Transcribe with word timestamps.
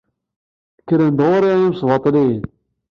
Kkren-d 0.79 1.19
ɣur-i 1.27 1.51
yimesbaṭliyen. 1.59 2.43